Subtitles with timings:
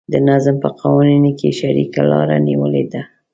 [0.13, 3.01] د نظم په قوانینو کې یې شریکه لاره نیولې ده.